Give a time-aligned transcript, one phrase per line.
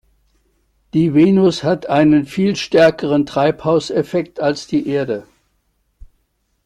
[0.95, 5.27] Die Venus hat einen viel stärkeren Treibhauseffekt als die Erde.